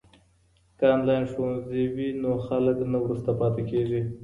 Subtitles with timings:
[0.77, 4.01] که انلاین ښوونځی وي نو خلګ نه وروسته پاته کیږي.